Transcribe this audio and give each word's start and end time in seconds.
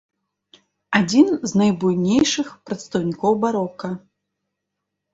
Адзін 0.99 1.27
з 1.51 1.61
найбуйнейшых 1.61 2.47
прадстаўнікоў 2.71 3.33
барока. 3.47 3.95